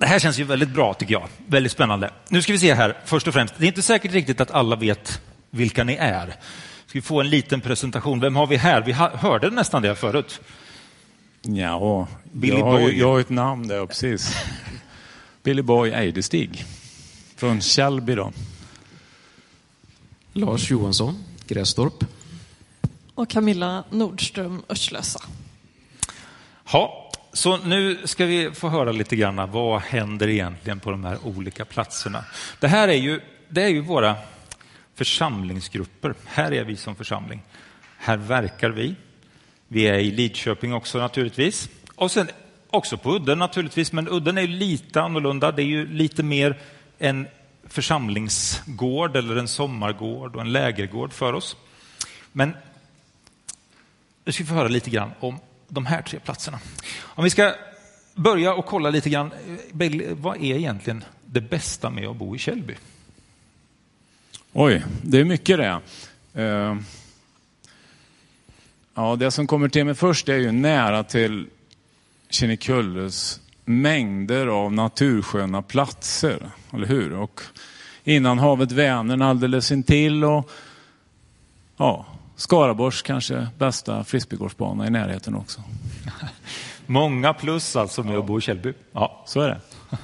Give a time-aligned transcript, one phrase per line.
[0.00, 1.28] Det här känns ju väldigt bra tycker jag.
[1.46, 2.10] Väldigt spännande.
[2.28, 3.54] Nu ska vi se här, först och främst.
[3.58, 5.20] Det är inte säkert riktigt att alla vet
[5.50, 6.26] vilka ni är.
[6.86, 8.20] Ska vi få en liten presentation?
[8.20, 8.82] Vem har vi här?
[8.82, 10.40] Vi hörde nästan det förut.
[11.42, 14.36] Ja, Billy jag, har, jag har ett namn där, precis.
[15.42, 16.64] Billy Boy Eidestig.
[17.36, 18.32] Från Källby då.
[20.32, 22.04] Lars Johansson, Grästorp.
[23.14, 25.20] Och Camilla Nordström, Örslösa.
[26.72, 31.18] Ja, så nu ska vi få höra lite grann vad händer egentligen på de här
[31.26, 32.24] olika platserna.
[32.60, 34.16] Det här är ju, det är ju våra
[34.94, 36.14] församlingsgrupper.
[36.24, 37.42] Här är vi som församling.
[37.96, 38.94] Här verkar vi.
[39.68, 41.68] Vi är i Lidköping också naturligtvis.
[41.94, 42.28] Och sen
[42.70, 45.52] också på Udden naturligtvis, men Udden är lite annorlunda.
[45.52, 46.58] Det är ju lite mer
[46.98, 47.26] en
[47.64, 51.56] församlingsgård eller en sommargård och en lägergård för oss.
[52.32, 52.56] Men
[54.24, 55.38] nu ska vi få höra lite grann om
[55.70, 56.58] de här tre platserna.
[57.00, 57.54] Om vi ska
[58.14, 59.32] börja och kolla lite grann,
[59.78, 62.74] eh, vad är egentligen det bästa med att bo i Källby?
[64.52, 65.80] Oj, det är mycket det.
[66.42, 66.76] Eh,
[68.94, 71.46] ja, det som kommer till mig först är ju nära till
[72.30, 77.12] Kinnekulles mängder av natursköna platser, eller hur?
[77.12, 77.40] Och
[78.04, 80.50] innan havet Vänern alldeles intill och
[81.76, 82.06] ja,
[82.40, 85.62] Skaraborgs kanske bästa frisbeegolfbana i närheten också.
[86.86, 88.18] Många plus alltså med ja.
[88.18, 88.72] att bo i Källby.
[88.92, 89.60] Ja, så är det.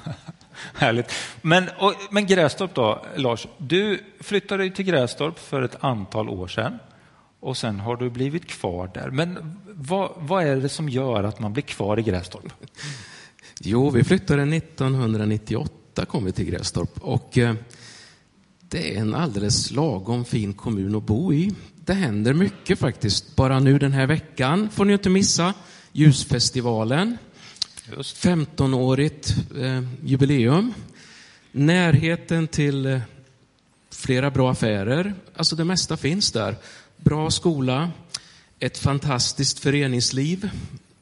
[0.73, 1.11] Härligt.
[1.41, 3.47] Men, och, men Grästorp då, Lars?
[3.57, 6.79] Du flyttade till Grästorp för ett antal år sedan
[7.39, 9.09] och sen har du blivit kvar där.
[9.09, 12.53] Men vad, vad är det som gör att man blir kvar i Grästorp?
[13.59, 17.55] Jo, vi flyttade 1998 kom vi till Grästorp och eh,
[18.59, 21.53] det är en alldeles lagom fin kommun att bo i.
[21.87, 23.35] Det händer mycket faktiskt.
[23.35, 25.53] Bara nu den här veckan får ni inte missa
[25.91, 27.17] Ljusfestivalen.
[27.95, 30.73] 15-årigt eh, jubileum.
[31.51, 32.99] Närheten till eh,
[33.91, 35.13] flera bra affärer.
[35.35, 36.55] Alltså det mesta finns där.
[36.97, 37.91] Bra skola,
[38.59, 40.49] ett fantastiskt föreningsliv.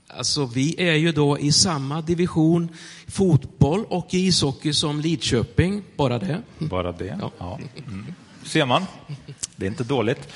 [0.07, 2.69] Alltså vi är ju då i samma division
[3.07, 5.83] fotboll och ishockey som Lidköping.
[5.95, 6.41] Bara det.
[6.59, 7.31] Bara det, ja.
[7.37, 7.59] ja.
[7.87, 8.13] Mm.
[8.43, 8.85] Ser man.
[9.55, 10.33] Det är inte dåligt.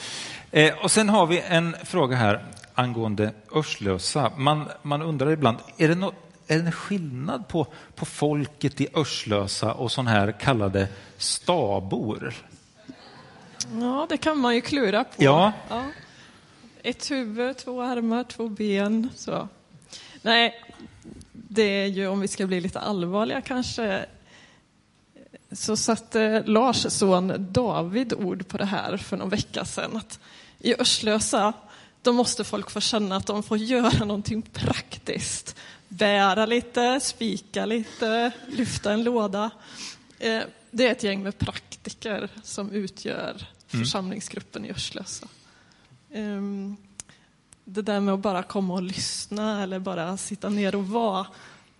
[0.51, 4.31] Eh, och sen har vi en fråga här angående Örslösa.
[4.37, 6.13] Man, man undrar ibland, är det, no,
[6.47, 10.87] är det en skillnad på, på folket i Örslösa och sån här kallade
[11.17, 12.33] stabor?
[13.79, 15.23] Ja, det kan man ju klura på.
[15.23, 15.53] Ja.
[15.69, 15.83] ja.
[16.83, 19.09] Ett huvud, två armar, två ben.
[19.15, 19.47] Så.
[20.21, 20.63] Nej,
[21.31, 24.05] det är ju om vi ska bli lite allvarliga kanske
[25.51, 29.97] så satte Lars son David ord på det här för någon vecka sedan.
[29.97, 30.19] Att
[30.59, 31.53] I Örslösa
[32.01, 35.55] då måste folk få känna att de får göra någonting praktiskt.
[35.87, 39.49] Bära lite, spika lite, lyfta en låda.
[40.19, 43.85] Eh, det är ett gäng med praktiker som utgör mm.
[43.85, 45.27] församlingsgruppen i Örslösa.
[46.13, 46.77] Ehm,
[47.63, 51.27] det där med att bara komma och lyssna eller bara sitta ner och vara,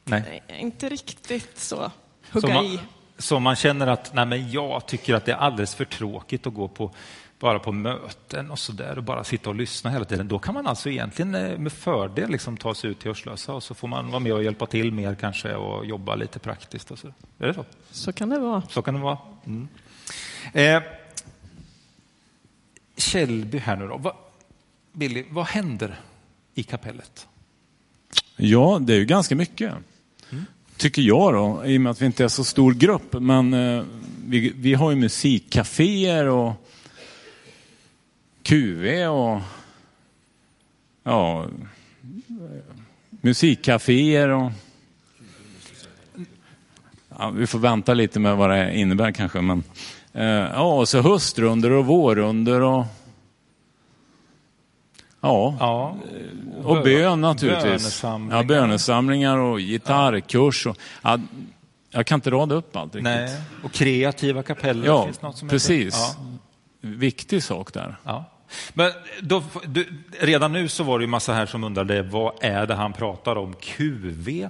[0.03, 0.43] Nej.
[0.47, 1.91] inte riktigt så
[2.31, 2.79] hugga så man, i.
[3.19, 6.53] Så man känner att nej men jag tycker att det är alldeles för tråkigt att
[6.53, 6.91] gå på
[7.39, 10.27] bara på möten och så där och bara sitta och lyssna hela tiden.
[10.27, 13.63] Då kan man alltså egentligen eh, med fördel liksom ta sig ut till Örslösa och
[13.63, 16.91] så får man vara med och hjälpa till mer kanske och jobba lite praktiskt.
[16.91, 17.07] Och så.
[17.39, 17.65] Är det så?
[17.91, 18.63] Så kan det vara.
[18.69, 19.17] Så kan det vara.
[19.45, 19.67] Mm.
[20.53, 20.83] Eh,
[22.97, 23.97] Källby här nu då.
[23.97, 24.15] Va,
[24.91, 25.99] Billy, vad händer
[26.53, 27.27] i kapellet?
[28.35, 29.73] Ja, det är ju ganska mycket.
[30.79, 33.13] Tycker jag då, i och med att vi inte är så stor grupp.
[33.13, 33.83] Men eh,
[34.25, 36.53] vi, vi har ju musikcaféer och
[38.43, 39.41] QV och
[41.03, 41.45] ja,
[43.09, 44.51] musikcaféer och
[47.17, 49.41] ja, vi får vänta lite med vad det innebär kanske.
[49.41, 49.63] Men,
[50.13, 52.85] eh, ja, och så höstrunder och vårrunder och
[55.21, 55.97] Ja, ja
[56.63, 57.63] och bön naturligtvis.
[57.63, 58.37] Bönesamlingar.
[58.37, 60.67] Ja, bönesamlingar och gitarrkurs.
[60.67, 61.19] Och, ja,
[61.91, 63.03] jag kan inte rada upp allt riktigt.
[63.03, 64.85] Nej, och kreativa kapeller.
[64.85, 65.09] Ja,
[65.49, 65.95] precis.
[65.95, 66.15] Ja.
[66.81, 67.95] Viktig sak där.
[68.03, 68.25] Ja.
[68.73, 69.87] Men då, du,
[70.19, 73.35] redan nu så var det ju massa här som undrade vad är det han pratar
[73.35, 73.53] om?
[73.53, 74.49] QV?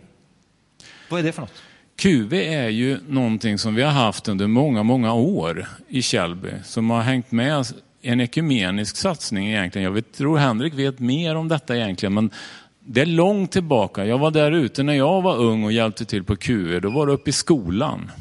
[1.10, 1.64] Vad är det för något?
[1.96, 6.90] QV är ju någonting som vi har haft under många, många år i Källby som
[6.90, 7.66] har hängt med
[8.02, 9.84] en ekumenisk satsning egentligen.
[9.84, 12.32] Jag vet, tror Henrik vet mer om detta egentligen, men
[12.80, 14.06] det är långt tillbaka.
[14.06, 16.82] Jag var där ute när jag var ung och hjälpte till på QV.
[16.82, 18.12] Då var det uppe i skolan.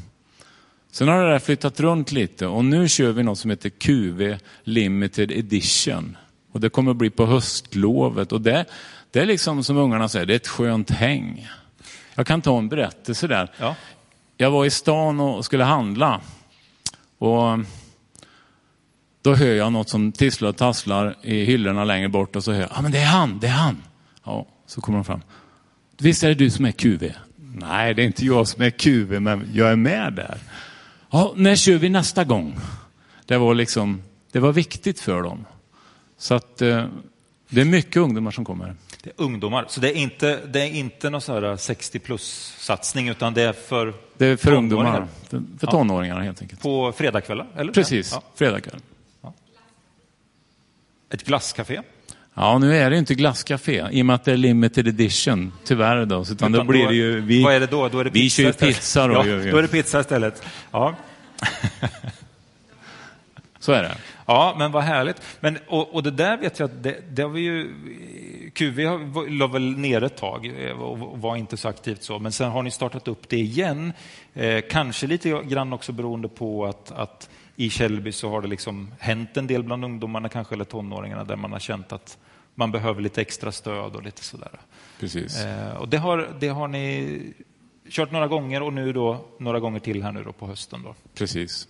[0.90, 4.38] Sen har det där flyttat runt lite och nu kör vi något som heter QV
[4.62, 6.16] Limited Edition.
[6.52, 8.64] Och det kommer bli på höstlovet och det,
[9.10, 11.48] det är liksom som ungarna säger, det är ett skönt häng.
[12.14, 13.50] Jag kan ta en berättelse där.
[13.58, 13.74] Ja.
[14.36, 16.20] jag var i stan och skulle handla.
[17.18, 17.58] Och
[19.22, 22.60] då hör jag något som tisslar och tasslar i hyllorna längre bort och så hör
[22.60, 23.82] jag, ja men det är han, det är han.
[24.24, 25.20] Ja, så kommer de fram.
[25.98, 27.12] Visst är det du som är QV?
[27.54, 30.38] Nej, det är inte jag som är QV, men jag är med där.
[31.10, 32.58] Ja, när kör vi nästa gång?
[33.26, 35.44] Det var liksom, det var viktigt för dem.
[36.18, 36.84] Så att eh,
[37.48, 38.74] det är mycket ungdomar som kommer.
[39.02, 43.08] Det är ungdomar, så det är inte, det är inte någon sån här 60 plus-satsning,
[43.08, 45.08] utan det är för Det är för tonåringar.
[45.30, 46.62] ungdomar, för, tonåringar helt enkelt.
[46.62, 47.46] På fredagskvällar?
[47.56, 47.72] Eller?
[47.72, 48.22] Precis, Ja.
[48.34, 48.80] fredagkväll.
[51.10, 51.80] Ett glasscafé?
[52.34, 56.04] Ja, nu är det inte glasscafé i och med att det är limited edition, tyvärr
[56.06, 56.22] då.
[56.22, 57.20] Utan, Utan då blir det ju...
[57.20, 57.88] Vi, vad är det då?
[57.88, 59.14] Då är det vi kör ju pizza då.
[59.14, 60.42] Ja, då är det pizza istället.
[60.70, 60.94] Ja.
[63.58, 63.94] Så är det.
[64.26, 65.22] Ja, men vad härligt.
[65.40, 67.74] Men, och, och det där vet jag att det, det har vi ju...
[68.54, 72.32] QV har- la väl ner ett tag eh, och var inte så aktivt så, men
[72.32, 73.92] sen har ni startat upp det igen.
[74.34, 77.28] Eh, kanske lite grann också beroende på att, att
[77.60, 81.36] i Källby så har det liksom hänt en del bland ungdomarna kanske, eller tonåringarna, där
[81.36, 82.18] man har känt att
[82.54, 84.50] man behöver lite extra stöd och lite sådär.
[85.00, 85.44] Precis.
[85.44, 87.32] Eh, och det har, det har ni
[87.88, 90.82] kört några gånger och nu då några gånger till här nu då på hösten.
[90.82, 90.94] Då.
[91.14, 91.68] Precis.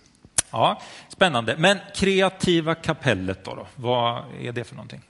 [0.51, 1.55] Ja, spännande.
[1.57, 3.67] Men kreativa kapellet då, då?
[3.75, 5.01] Vad är det för någonting?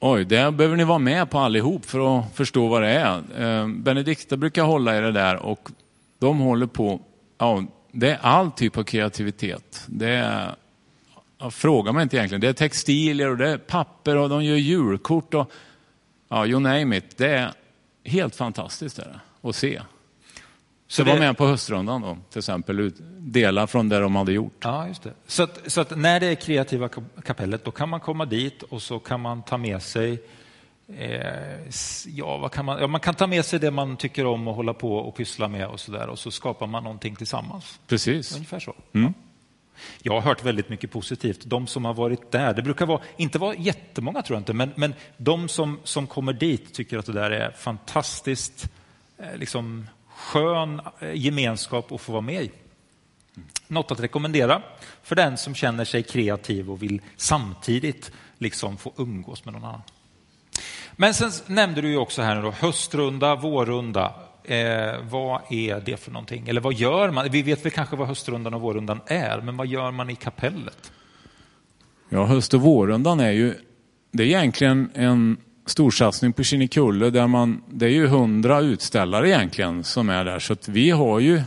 [0.00, 3.22] Oj, det behöver ni vara med på allihop för att förstå vad det är.
[3.38, 5.70] Eh, Benedikta brukar hålla i det där och
[6.18, 7.00] de håller på,
[7.38, 7.64] ja,
[7.98, 9.84] det är all typ av kreativitet.
[9.86, 10.54] Det är,
[11.38, 14.56] ja, frågar man inte egentligen, det är textilier och det är papper och de gör
[14.56, 15.50] julkort och
[16.28, 17.16] ja, you name it.
[17.16, 17.52] Det är
[18.04, 19.04] helt fantastiskt är
[19.42, 19.82] det, att se.
[20.88, 24.32] Så, det- var med på höstrundan då, till exempel, ut- dela från det de hade
[24.32, 24.56] gjort.
[24.60, 25.12] Ja, just det.
[25.26, 28.62] Så att, så att när det är kreativa kap- kapellet, då kan man komma dit
[28.62, 30.22] och så kan man ta med sig
[32.06, 34.54] Ja, vad kan man, ja, man kan ta med sig det man tycker om och
[34.54, 37.80] hålla på och pyssla med och så där och så skapar man någonting tillsammans.
[37.86, 38.34] Precis.
[38.34, 38.74] Ungefär så.
[38.94, 39.14] Mm.
[40.02, 41.40] Jag har hört väldigt mycket positivt.
[41.44, 44.72] De som har varit där, det brukar vara, inte vara jättemånga tror jag inte, men,
[44.76, 48.70] men de som, som kommer dit tycker att det där är fantastiskt
[49.18, 52.50] eh, liksom, skön eh, gemenskap att få vara med i.
[53.68, 54.62] Något att rekommendera
[55.02, 59.82] för den som känner sig kreativ och vill samtidigt liksom få umgås med någon annan.
[60.96, 64.14] Men sen nämnde du ju också här nu då, höstrunda, vårrunda.
[64.44, 66.48] Eh, vad är det för någonting?
[66.48, 67.30] Eller vad gör man?
[67.30, 70.92] Vi vet väl kanske vad höstrundan och vårrundan är, men vad gör man i kapellet?
[72.08, 73.54] Ja, höst och vårrundan är ju,
[74.12, 79.84] det är egentligen en storsatsning på Kinnekulle där man, det är ju hundra utställare egentligen
[79.84, 80.38] som är där.
[80.38, 81.42] Så att vi har ju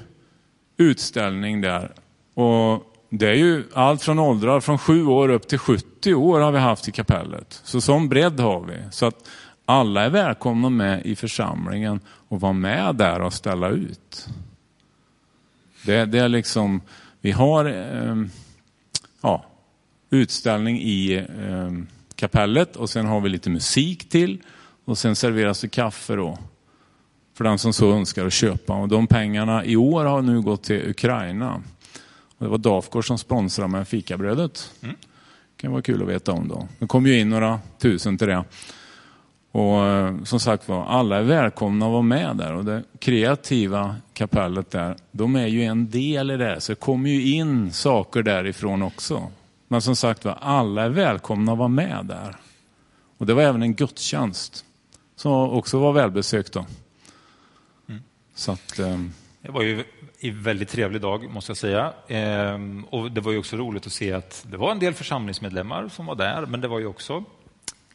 [0.77, 1.93] utställning där.
[2.33, 6.51] Och det är ju allt från åldrar från sju år upp till 70 år har
[6.51, 7.61] vi haft i kapellet.
[7.63, 8.77] Så sån bredd har vi.
[8.91, 9.29] Så att
[9.65, 14.27] alla är välkomna med i församlingen och vara med där och ställa ut.
[15.85, 16.81] Det, det är liksom,
[17.21, 18.15] vi har eh,
[19.21, 19.45] ja,
[20.09, 21.71] utställning i eh,
[22.15, 24.41] kapellet och sen har vi lite musik till
[24.85, 26.37] och sen serveras det kaffe då
[27.33, 28.73] för den som så önskar att köpa.
[28.73, 31.61] Och de pengarna i år har nu gått till Ukraina.
[32.39, 34.71] Och det var Dafgård som sponsrade med fikabrödet.
[34.81, 34.95] Mm.
[35.57, 36.67] kan vara kul att veta om då.
[36.79, 38.43] Det kom ju in några tusen till det.
[39.51, 42.53] Och eh, som sagt var, alla är välkomna att vara med där.
[42.53, 46.61] Och det kreativa kapellet där, de är ju en del i det.
[46.61, 49.31] Så det kommer ju in saker därifrån också.
[49.67, 52.35] Men som sagt var, alla är välkomna att vara med där.
[53.17, 54.65] Och det var även en gudstjänst
[55.15, 56.65] som också var välbesökt då.
[58.35, 58.99] Så att, eh,
[59.41, 59.83] Det var ju
[60.21, 61.93] en väldigt trevlig dag, måste jag säga.
[62.07, 65.89] Ehm, och det var ju också roligt att se att det var en del församlingsmedlemmar
[65.89, 67.23] som var där, men det var ju också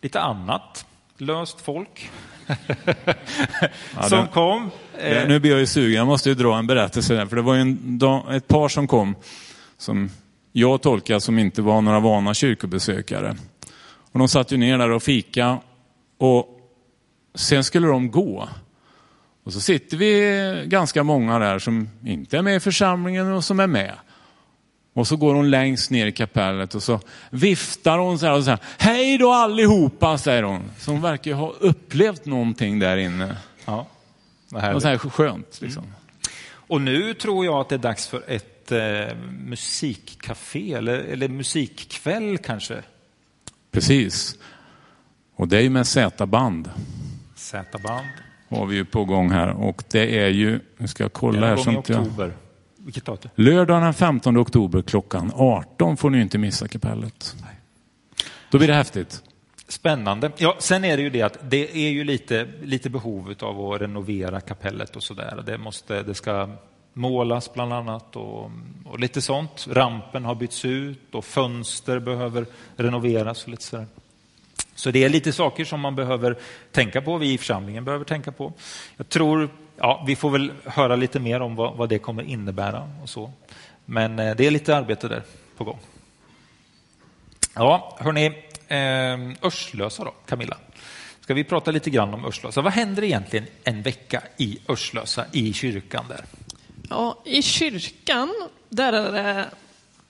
[0.00, 0.87] lite annat.
[1.19, 2.11] Löst folk
[4.09, 4.71] som det- kom.
[4.99, 7.26] det, Eh, nu blir jag ju sugen, jag måste ju dra en berättelse där.
[7.26, 8.00] För det var ju en,
[8.31, 9.14] ett par som kom
[9.78, 10.11] som
[10.52, 13.37] jag tolkar som inte var några vana kyrkobesökare.
[14.12, 15.59] Och de satt ju ner där och fika
[16.19, 16.49] och
[17.35, 18.49] sen skulle de gå.
[19.45, 23.61] Och så sitter vi ganska många där som inte är med i församlingen och som
[23.61, 23.95] är med.
[24.93, 28.45] Och så går hon längst ner i kapellet och så viftar hon så här och
[28.45, 28.59] så här.
[28.79, 30.71] Hej då allihopa, säger hon.
[30.79, 33.37] Så hon verkar ju ha upplevt någonting där inne.
[33.65, 33.87] ja,
[34.49, 34.83] vad Och härligt.
[34.83, 35.85] så här skönt liksom.
[36.47, 42.39] Och nu tror jag att det är dags för ett eh, musikcafé, eller, eller musikkväll
[42.39, 42.83] kanske.
[43.71, 44.39] Precis.
[45.37, 46.71] Och det är ju med Z-band.
[47.35, 48.07] Z-band.
[48.49, 49.49] Har vi ju på gång här.
[49.49, 51.63] Och det är ju, nu ska jag kolla är här.
[51.67, 51.79] jag...
[51.79, 52.33] oktober.
[53.05, 53.31] Datum?
[53.35, 57.37] Lördagen den 15 oktober klockan 18 får ni inte missa kapellet.
[58.51, 59.23] Då blir det häftigt.
[59.69, 60.31] Spännande.
[60.37, 63.81] Ja, sen är det ju det att det är ju lite, lite behov av att
[63.81, 65.43] renovera kapellet och sådär.
[65.47, 66.49] Det, måste, det ska
[66.93, 68.51] målas bland annat och,
[68.85, 69.67] och lite sånt.
[69.71, 72.47] Rampen har bytts ut och fönster behöver
[72.77, 73.87] renoveras och lite sådär.
[74.75, 76.37] Så det är lite saker som man behöver
[76.73, 78.52] tänka på, vi i församlingen behöver tänka på.
[78.97, 82.90] Jag tror, ja, vi får väl höra lite mer om vad, vad det kommer innebära
[83.02, 83.33] och så.
[83.85, 85.23] Men eh, det är lite arbete där
[85.57, 85.78] på gång.
[87.54, 88.26] Ja, hörni,
[88.69, 90.57] eh, Örslösa då, Camilla.
[91.21, 92.62] Ska vi prata lite grann om Örslösa?
[92.62, 96.25] Vad händer egentligen en vecka i Örslösa, i kyrkan där?
[96.90, 98.35] Ja, I kyrkan,
[98.69, 99.45] där är det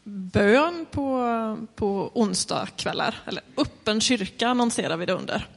[0.05, 3.15] bön på, på onsdagskvällar.
[3.27, 5.49] Eller öppen kyrka annonserar vi det under.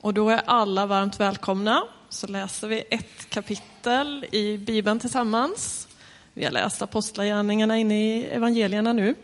[0.00, 1.84] Och då är alla varmt välkomna.
[2.08, 5.88] Så läser vi ett kapitel i Bibeln tillsammans.
[6.34, 9.14] Vi har läst Apostlagärningarna inne i evangelierna nu.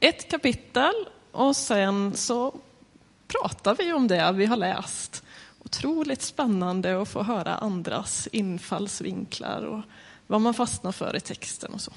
[0.00, 0.94] Ett kapitel
[1.32, 2.54] och sen så
[3.28, 5.24] pratar vi om det vi har läst.
[5.58, 9.80] Otroligt spännande att få höra andras infallsvinklar och
[10.26, 11.92] vad man fastnar för i texten och så.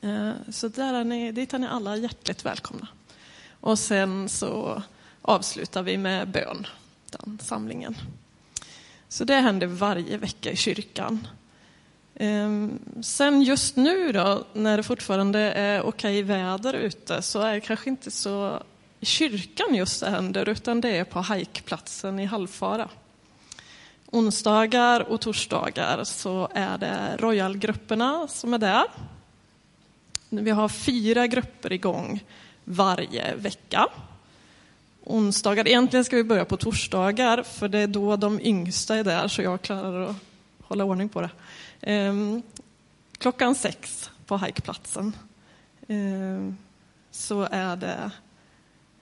[0.00, 2.88] Eh, så där är ni, dit är ni alla hjärtligt välkomna.
[3.60, 4.82] Och sen så
[5.22, 6.66] avslutar vi med bön,
[7.10, 7.96] den samlingen.
[9.08, 11.26] Så det händer varje vecka i kyrkan.
[12.14, 17.60] Ehm, sen just nu då, när det fortfarande är okej väder ute, så är det
[17.60, 18.62] kanske inte så
[19.00, 22.88] i kyrkan just det händer, utan det är på hajkplatsen i Halvfara.
[24.06, 28.84] Onsdagar och torsdagar så är det Royalgrupperna som är där.
[30.32, 32.24] Vi har fyra grupper igång
[32.64, 33.86] varje vecka.
[35.04, 39.28] Onsdagar, egentligen ska vi börja på torsdagar, för det är då de yngsta är där,
[39.28, 40.16] så jag klarar att
[40.62, 41.30] hålla ordning på det.
[41.80, 42.42] Ehm,
[43.18, 45.16] klockan sex på hajkplatsen
[45.88, 46.56] ehm,
[47.10, 48.10] så är det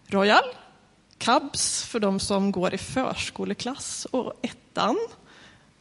[0.06, 0.44] Royal,
[1.18, 4.96] Cubs för de som går i förskoleklass och ettan.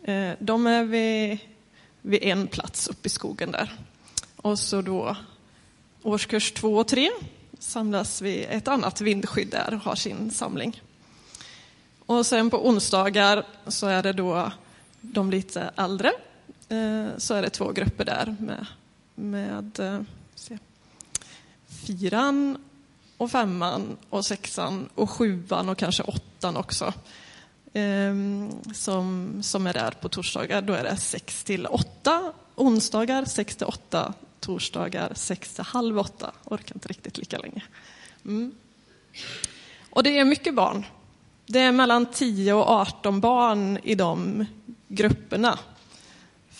[0.03, 1.39] Ehm, de är vid,
[2.01, 3.73] vid en plats uppe i skogen där.
[4.35, 5.15] Och så då
[6.03, 7.09] årskurs två och tre
[7.59, 10.81] samlas vid ett annat vindskydd där och har sin samling.
[12.05, 14.51] Och sen på onsdagar så är det då
[15.01, 16.11] de lite äldre
[16.69, 18.65] eh, så är det två grupper där med,
[19.15, 20.01] med eh,
[20.35, 20.57] se,
[21.67, 22.57] fyran
[23.17, 26.93] och femman och sexan och sjuan och kanske åttan också.
[27.73, 30.61] Ehm, som, som är där på torsdagar.
[30.61, 32.33] Då är det sex till åtta.
[32.55, 34.13] Onsdagar sex till åtta.
[34.39, 36.31] Torsdagar sex till halv åtta.
[36.43, 37.63] Orkar inte riktigt lika länge.
[38.25, 38.55] Mm.
[39.89, 40.85] Och det är mycket barn.
[41.45, 44.45] Det är mellan 10 och 18 barn i de
[44.87, 45.59] grupperna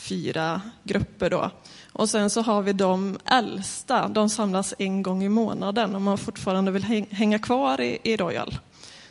[0.07, 1.51] fyra grupper då.
[1.91, 6.17] Och sen så har vi de äldsta, de samlas en gång i månaden om man
[6.17, 8.57] fortfarande vill hänga kvar i, i Royal.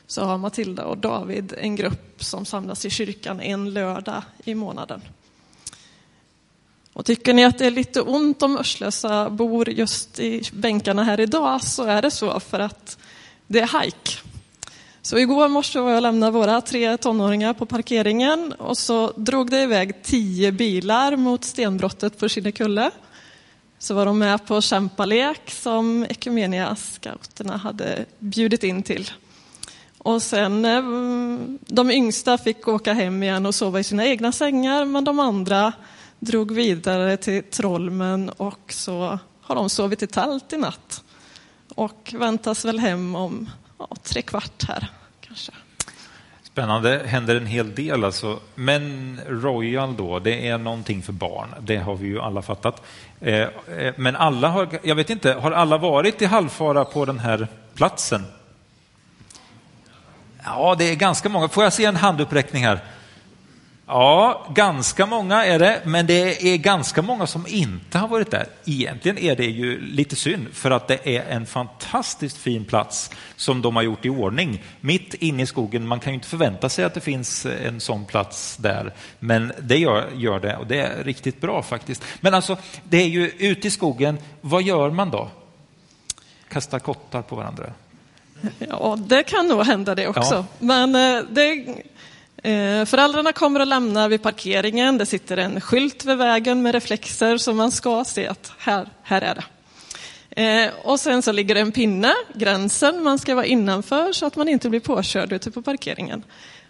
[0.06, 5.00] Så har Matilda och David en grupp som samlas i kyrkan en lördag i månaden.
[6.96, 11.20] Och tycker ni att det är lite ont om Örslösa bor just i bänkarna här
[11.20, 12.98] idag så är det så för att
[13.46, 14.12] det är hike.
[15.02, 19.50] Så igår morse var jag och lämnade våra tre tonåringar på parkeringen och så drog
[19.50, 22.90] det iväg tio bilar mot stenbrottet på Kinnekulle.
[23.78, 29.10] Så var de med på kämpalek som Ekumenia-scouterna hade bjudit in till.
[29.98, 30.82] Och sen eh,
[31.60, 35.72] de yngsta fick åka hem igen och sova i sina egna sängar men de andra
[36.18, 41.04] drog vidare till Trollmen och så har de sovit i tält i natt.
[41.74, 45.52] Och väntas väl hem om ja, tre kvart här kanske.
[46.42, 48.40] Spännande, händer en hel del alltså.
[48.54, 51.48] Men Royal då, det är någonting för barn.
[51.60, 52.82] Det har vi ju alla fattat.
[53.20, 57.18] Eh, eh, men alla har, jag vet inte, har alla varit i halvfara på den
[57.18, 58.24] här platsen?
[60.44, 61.48] Ja, det är ganska många.
[61.48, 62.80] Får jag se en handuppräckning här?
[63.88, 68.46] Ja, ganska många är det, men det är ganska många som inte har varit där.
[68.64, 73.62] Egentligen är det ju lite synd, för att det är en fantastiskt fin plats som
[73.62, 75.86] de har gjort i ordning, mitt inne i skogen.
[75.86, 79.78] Man kan ju inte förvänta sig att det finns en sån plats där, men det
[79.78, 82.04] gör, gör det och det är riktigt bra faktiskt.
[82.20, 85.30] Men alltså, det är ju ute i skogen, vad gör man då?
[86.48, 87.72] Kastar kottar på varandra?
[88.58, 90.34] Ja, det kan nog hända det också.
[90.34, 90.44] Ja.
[90.58, 91.64] Men eh, det
[92.46, 94.98] Eh, föräldrarna kommer och lämnar vid parkeringen.
[94.98, 99.22] Det sitter en skylt vid vägen med reflexer så man ska se att här, här
[99.22, 99.44] är det.
[100.42, 104.36] Eh, och sen så ligger det en pinne, gränsen, man ska vara innanför så att
[104.36, 106.22] man inte blir påkörd ute på parkeringen.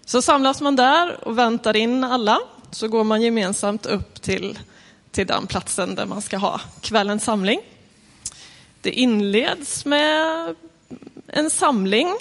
[0.05, 2.39] Så samlas man där och väntar in alla,
[2.71, 4.59] så går man gemensamt upp till,
[5.11, 7.61] till den platsen där man ska ha kvällens samling.
[8.81, 10.55] Det inleds med
[11.27, 12.15] en samling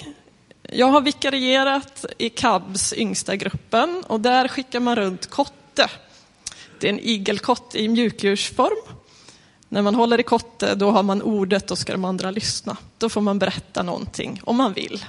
[0.72, 5.90] jag har vikarierat i KABs yngsta gruppen och där skickar man runt kotte.
[6.80, 8.96] Det är en igelkott i mjukdjursform.
[9.68, 12.76] När man håller i kotte, då har man ordet och ska de andra lyssna.
[12.98, 15.04] Då får man berätta någonting, om man vill.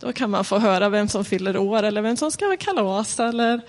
[0.00, 3.20] Då kan man få höra vem som fyller år eller vem som ska ha kalas
[3.20, 3.60] eller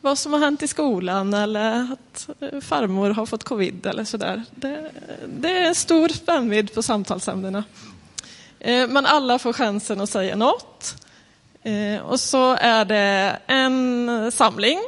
[0.00, 4.42] vad som har hänt i skolan eller att eh, farmor har fått covid eller sådär.
[4.54, 4.90] Det,
[5.38, 7.64] det är stor spännvidd på samtalsämnena.
[8.64, 10.94] Eh, men alla får chansen att säga något.
[11.62, 14.78] Eh, och så är det en samling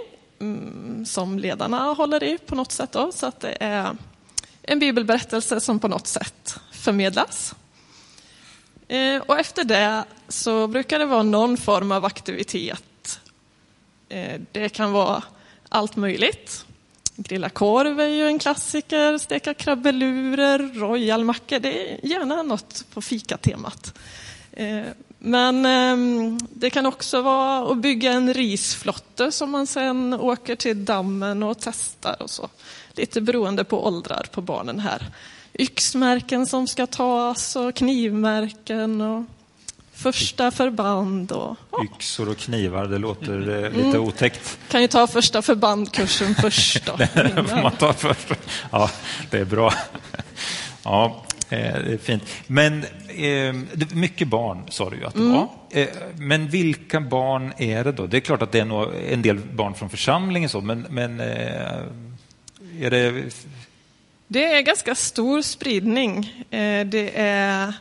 [0.40, 2.92] mm, som ledarna håller i på något sätt.
[2.92, 3.96] Då, så att det är
[4.62, 7.54] en bibelberättelse som på något sätt förmedlas.
[8.88, 13.20] Eh, och efter det så brukar det vara någon form av aktivitet.
[14.52, 15.22] Det kan vara
[15.68, 16.66] allt möjligt.
[17.16, 21.58] Grilla korv är ju en klassiker, steka krabbelurer, royalmackor.
[21.58, 23.98] Det är gärna något på fikatemat.
[24.52, 24.84] Eh,
[25.18, 30.84] men ehm, det kan också vara att bygga en risflotte som man sen åker till
[30.84, 32.48] dammen och testar och så.
[32.92, 35.06] Lite beroende på åldrar på barnen här.
[35.54, 39.24] Yxmärken som ska tas och knivmärken och
[39.94, 41.32] första förband.
[41.32, 41.84] Och, ja.
[41.84, 44.00] Yxor och knivar, det låter eh, lite mm.
[44.00, 44.58] otäckt.
[44.68, 46.86] Kan ju ta första förbandkursen först.
[46.86, 48.28] Då, det man ta först.
[48.70, 48.90] Ja,
[49.30, 49.72] det är bra.
[50.84, 52.22] Ja, eh, det är fint.
[52.46, 53.54] Men eh,
[53.92, 55.32] mycket barn sa du ju att det mm.
[55.32, 55.48] var.
[55.70, 58.06] Eh, men vilka barn är det då?
[58.06, 61.26] Det är klart att det är en del barn från församlingen, så, men, men eh,
[62.80, 63.34] är det...
[64.26, 66.44] Det är ganska stor spridning.
[66.86, 67.74] Det är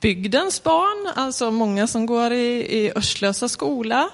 [0.00, 4.10] bygdens barn, alltså många som går i, i Örslösa skola.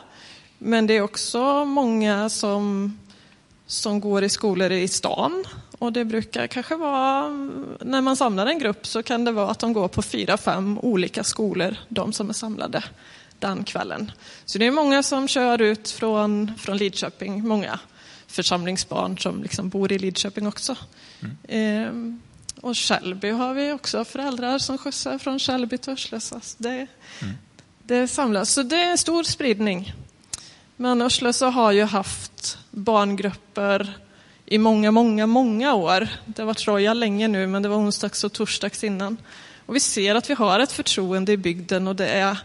[0.59, 2.99] Men det är också många som,
[3.67, 5.45] som går i skolor i stan.
[5.79, 7.29] Och det brukar kanske vara,
[7.81, 10.79] när man samlar en grupp så kan det vara att de går på fyra, fem
[10.79, 12.85] olika skolor, de som är samlade
[13.39, 14.13] den kvällen.
[14.45, 17.79] Så det är många som kör ut från, från Lidköping, många
[18.27, 20.77] församlingsbarn som liksom bor i Lidköping också.
[21.21, 21.37] Mm.
[21.49, 22.21] Ehm,
[22.63, 26.41] och Källby har vi också föräldrar som skjutsar från Källby till Örslösa.
[26.59, 27.35] Det, mm.
[27.83, 29.93] det samlas, så det är en stor spridning.
[30.77, 33.99] Men Örslösa har ju haft barngrupper
[34.47, 36.09] i många, många, många år.
[36.27, 39.17] Det har varit Royal länge nu, men det var onsdags och torsdags innan.
[39.67, 42.39] Och vi ser att vi har ett förtroende i bygden och det är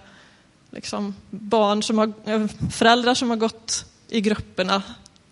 [0.69, 4.83] liksom barn som har, föräldrar som har gått i grupperna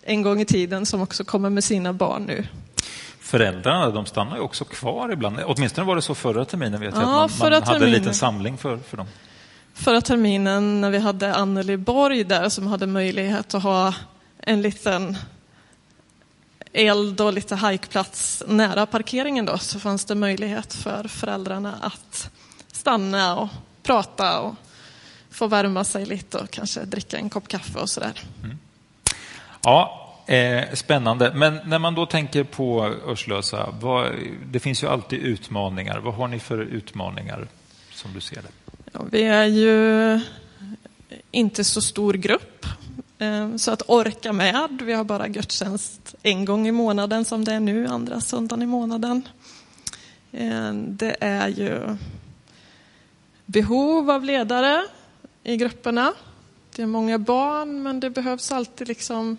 [0.01, 2.47] en gång i tiden som också kommer med sina barn nu.
[3.25, 5.39] Föräldrarna de stannar ju också kvar ibland.
[5.45, 6.81] Åtminstone var det så förra terminen.
[6.81, 9.07] Vet jag, ja, att man, man hade en liten samling för, för dem.
[9.73, 13.93] Förra terminen när vi hade Anneli Borg där som hade möjlighet att ha
[14.39, 15.17] en liten
[16.73, 22.29] eld och lite hajkplats nära parkeringen då, så fanns det möjlighet för föräldrarna att
[22.71, 23.49] stanna och
[23.83, 24.55] prata och
[25.29, 28.21] få värma sig lite och kanske dricka en kopp kaffe och sådär.
[28.43, 28.57] Mm.
[29.61, 31.31] Ja, eh, spännande.
[31.35, 34.11] Men när man då tänker på Örslösa, vad,
[34.45, 35.99] det finns ju alltid utmaningar.
[35.99, 37.47] Vad har ni för utmaningar
[37.91, 38.71] som du ser det?
[38.93, 40.19] Ja, vi är ju
[41.31, 42.65] inte så stor grupp,
[43.19, 44.81] eh, så att orka med.
[44.81, 48.65] Vi har bara gudstjänst en gång i månaden som det är nu, andra söndagen i
[48.65, 49.27] månaden.
[50.31, 51.97] Eh, det är ju
[53.45, 54.83] behov av ledare
[55.43, 56.13] i grupperna.
[56.75, 59.38] Det är många barn, men det behövs alltid liksom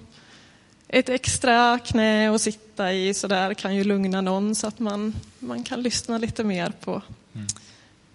[0.89, 5.15] ett extra knä att sitta i så där kan ju lugna någon så att man,
[5.39, 7.03] man kan lyssna lite mer på,
[7.35, 7.47] mm.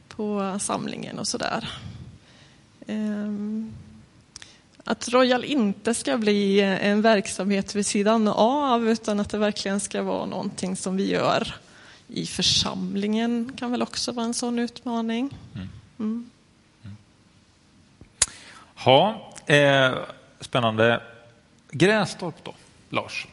[0.08, 1.70] på samlingen och sådär.
[2.88, 3.74] Um,
[4.84, 10.04] att Royal inte ska bli en verksamhet vid sidan av utan att det verkligen ska
[10.04, 11.56] vara någonting som vi gör
[12.08, 15.38] i församlingen kan väl också vara en sån utmaning.
[15.56, 15.70] Mm.
[16.00, 16.30] Mm.
[18.86, 19.94] Ja, eh,
[20.40, 21.02] spännande.
[21.72, 22.54] Grästorp då?
[22.90, 23.28] Lars?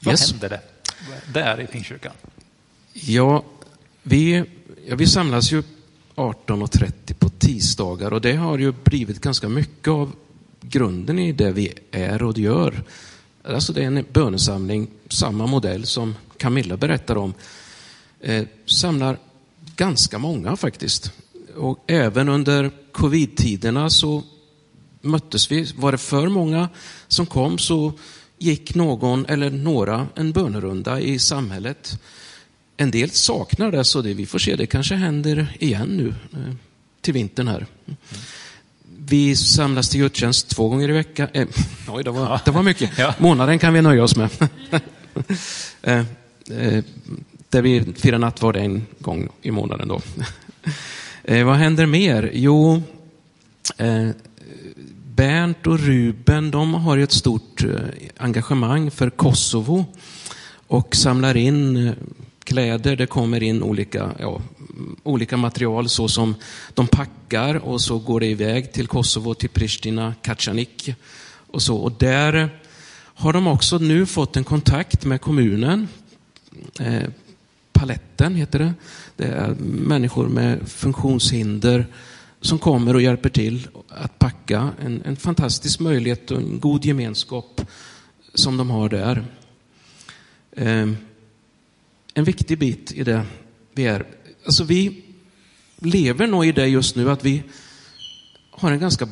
[0.00, 0.30] Vad yes.
[0.30, 0.60] händer det
[1.32, 2.12] där i Pingstkyrkan?
[2.92, 3.44] Ja,
[4.02, 4.44] vi,
[4.86, 5.62] ja, vi samlas ju
[6.14, 10.12] 18.30 på tisdagar och det har ju blivit ganska mycket av
[10.60, 12.82] grunden i det vi är och gör.
[13.44, 17.34] Alltså det är en bönesamling, samma modell som Camilla berättar om.
[18.20, 19.18] Eh, samlar
[19.76, 21.12] ganska många faktiskt.
[21.56, 24.22] Och även under covid-tiderna så
[25.00, 25.72] möttes vi.
[25.76, 26.68] Var det för många
[27.08, 27.92] som kom så
[28.38, 32.00] gick någon eller några en bönerunda i samhället.
[32.76, 36.54] En del saknar det, så det, vi får se, det kanske händer igen nu eh,
[37.00, 37.66] till vintern här.
[38.98, 41.28] Vi samlas till gudstjänst två gånger i veckan.
[41.32, 41.48] Eh,
[41.88, 42.98] oj, det var, det var mycket.
[42.98, 43.14] Ja.
[43.18, 44.30] Månaden kan vi nöja oss med.
[45.82, 45.98] eh,
[46.50, 46.84] eh,
[47.48, 49.88] där vi firar nattvard en gång i månaden.
[49.88, 50.00] Då.
[51.24, 52.30] eh, vad händer mer?
[52.34, 52.82] Jo,
[53.76, 54.08] eh,
[55.18, 57.70] Bernt och Ruben, de har ju ett stort eh,
[58.16, 59.84] engagemang för Kosovo
[60.66, 61.92] och samlar in eh,
[62.44, 62.96] kläder.
[62.96, 64.40] Det kommer in olika, ja,
[65.02, 66.34] olika material så som
[66.74, 70.94] de packar och så går det iväg till Kosovo, till Pristina, Kacanik
[71.50, 71.76] och så.
[71.76, 72.50] Och där
[72.94, 75.88] har de också nu fått en kontakt med kommunen.
[76.80, 77.08] Eh,
[77.72, 78.74] Paletten heter det.
[79.16, 81.86] Det är människor med funktionshinder
[82.40, 84.70] som kommer och hjälper till att packa.
[84.80, 87.60] En, en fantastisk möjlighet och en god gemenskap
[88.34, 89.24] som de har där.
[90.52, 90.88] Eh,
[92.14, 93.26] en viktig bit i det
[93.74, 94.06] vi är.
[94.44, 95.04] Alltså vi
[95.76, 97.42] lever nog i det just nu att vi
[98.50, 99.08] har en ganska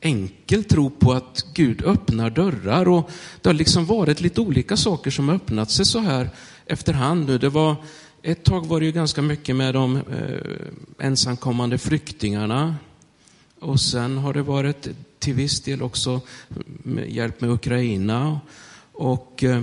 [0.00, 5.10] enkel tro på att Gud öppnar dörrar och det har liksom varit lite olika saker
[5.10, 6.30] som har öppnat sig så här
[6.66, 7.38] efterhand nu.
[7.38, 7.76] Det var,
[8.22, 12.76] ett tag var det ju ganska mycket med de eh, ensamkommande flyktingarna.
[13.58, 16.20] Och sen har det varit till viss del också
[16.82, 18.40] med hjälp med Ukraina.
[18.92, 19.62] Och eh,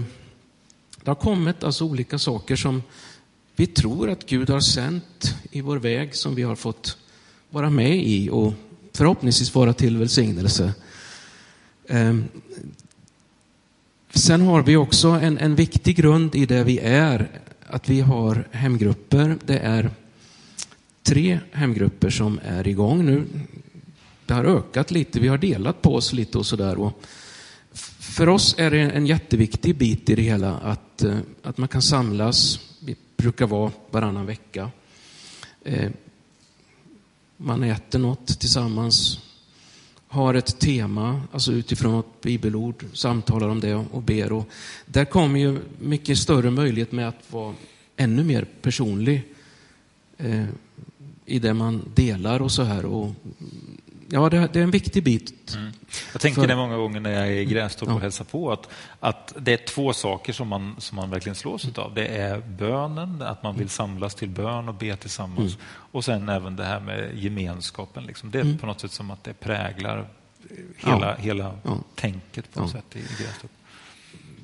[1.04, 2.84] det har kommit alltså olika saker som
[3.56, 6.98] vi tror att Gud har sänt i vår väg som vi har fått
[7.50, 8.54] vara med i och
[8.94, 10.74] förhoppningsvis vara till välsignelse.
[11.86, 12.18] Eh,
[14.14, 18.48] sen har vi också en, en viktig grund i det vi är, att vi har
[18.52, 19.38] hemgrupper.
[19.46, 19.92] Det är
[21.04, 23.24] tre hemgrupper som är igång nu.
[24.26, 26.92] Det har ökat lite, vi har delat på oss lite och sådär.
[28.00, 31.82] För oss är det en jätteviktig bit i det hela att, eh, att man kan
[31.82, 32.60] samlas.
[32.80, 34.72] Vi brukar vara varannan vecka.
[35.64, 35.92] Eh,
[37.38, 39.20] man äter något tillsammans,
[40.12, 44.32] har ett tema, alltså utifrån ett bibelord, samtalar om det och ber.
[44.32, 44.50] Och
[44.86, 47.54] där kommer ju mycket större möjlighet med att vara
[47.98, 49.24] ännu mer personlig
[50.18, 50.46] eh,
[51.26, 52.86] i det man delar och så här.
[52.86, 53.12] Och
[54.12, 55.56] ja, det, det, är en viktig bit.
[55.56, 55.72] Mm.
[56.12, 56.48] Jag tänker för...
[56.48, 58.00] det många gånger när jag är i Grästorp och ja.
[58.00, 58.70] hälsar på, att,
[59.00, 61.76] att det är två saker som man, som man verkligen slås mm.
[61.78, 61.94] av.
[61.94, 63.70] Det är bönen, att man vill mm.
[63.70, 65.54] samlas till bön och be tillsammans.
[65.54, 65.66] Mm.
[65.92, 68.04] Och sen även det här med gemenskapen.
[68.04, 68.32] Liksom.
[68.32, 68.58] Det är mm.
[68.58, 70.08] på något sätt som att det präglar
[70.78, 71.16] hela, ja.
[71.20, 71.78] hela ja.
[71.96, 73.52] tänket på något sätt i, i Grästorp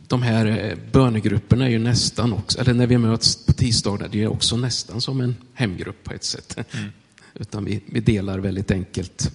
[0.08, 4.24] de här eh, bönegrupperna är ju nästan också, eller när vi möts på tisdagar, det
[4.24, 6.58] är också nästan som en hemgrupp på ett sätt.
[6.74, 6.90] Mm.
[7.34, 9.32] Utan vi, vi delar väldigt enkelt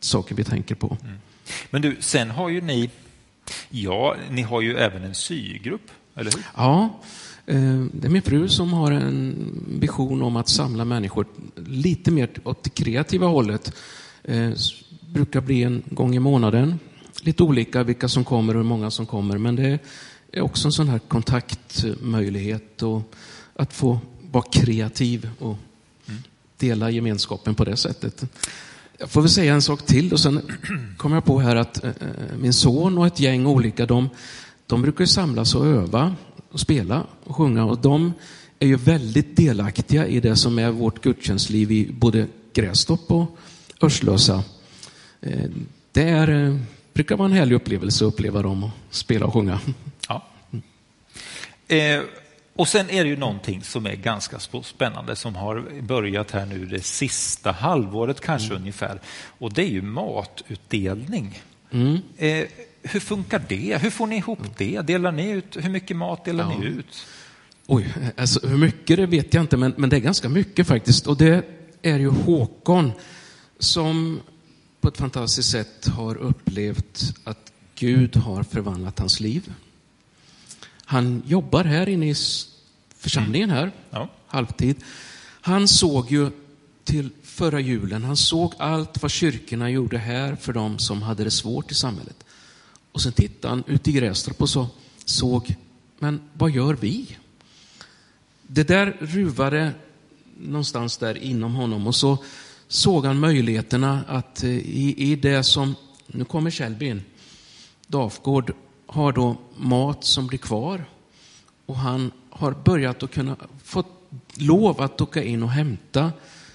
[0.00, 0.96] saker vi tänker på.
[1.02, 1.16] Mm.
[1.70, 2.90] Men du, sen har ju ni,
[3.70, 6.42] ja, ni har ju även en sygrupp, eller hur?
[6.56, 7.00] Ja,
[7.46, 9.34] eh, det är min fru som har en
[9.80, 11.26] vision om att samla människor
[11.66, 13.72] lite mer åt det kreativa hållet.
[14.22, 14.52] Det eh,
[15.12, 16.78] brukar bli en gång i månaden.
[17.22, 19.78] Lite olika vilka som kommer och hur många som kommer, men det
[20.32, 23.14] är också en sån här kontaktmöjlighet och
[23.54, 23.98] att få
[24.30, 25.56] vara kreativ och
[26.08, 26.22] mm.
[26.56, 28.24] dela gemenskapen på det sättet.
[28.98, 30.40] Jag får väl säga en sak till och sen
[30.96, 34.08] kom jag på här att eh, eh, min son och ett gäng olika, de,
[34.66, 36.14] de brukar samlas och öva
[36.50, 38.12] och spela och sjunga och de
[38.58, 43.38] är ju väldigt delaktiga i det som är vårt gudstjänstliv i både Grästorp och
[43.82, 44.42] Örslösa.
[45.20, 45.50] Eh,
[45.92, 46.58] det är,
[46.92, 49.60] brukar vara en härlig upplevelse att uppleva dem och spela och sjunga.
[50.08, 50.24] Ja.
[51.68, 52.00] Eh.
[52.56, 56.66] Och sen är det ju någonting som är ganska spännande som har börjat här nu
[56.66, 58.60] det sista halvåret kanske mm.
[58.60, 59.00] ungefär.
[59.38, 61.42] Och det är ju matutdelning.
[61.70, 61.98] Mm.
[62.16, 62.46] Eh,
[62.82, 63.78] hur funkar det?
[63.82, 64.80] Hur får ni ihop det?
[64.80, 65.56] Delar ni ut?
[65.56, 66.58] Hur mycket mat delar ja.
[66.58, 67.06] ni ut?
[67.66, 71.06] Oj, alltså hur mycket det vet jag inte, men, men det är ganska mycket faktiskt.
[71.06, 71.44] Och det
[71.82, 72.92] är ju Håkon
[73.58, 74.20] som
[74.80, 79.52] på ett fantastiskt sätt har upplevt att Gud har förvandlat hans liv.
[80.88, 82.14] Han jobbar här inne i
[82.98, 84.08] församlingen här, ja.
[84.26, 84.76] halvtid.
[85.40, 86.30] Han såg ju
[86.84, 91.30] till förra julen, han såg allt vad kyrkorna gjorde här för dem som hade det
[91.30, 92.24] svårt i samhället.
[92.92, 94.68] Och sen tittade han ut i Grästorp och så
[95.04, 95.54] såg,
[95.98, 97.16] men vad gör vi?
[98.42, 99.72] Det där ruvade
[100.38, 102.18] någonstans där inom honom och så
[102.68, 105.74] såg han möjligheterna att eh, i, i det som,
[106.06, 107.02] nu kommer Kjellby in,
[107.86, 108.54] Dafgård
[108.86, 110.84] har då mat som blir kvar
[111.66, 113.84] och han har börjat att kunna få
[114.34, 116.12] lov att åka in och hämta